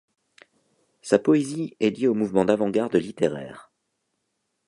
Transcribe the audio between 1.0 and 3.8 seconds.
Sa poésie est liée au mouvement d'avant-garde littéraire.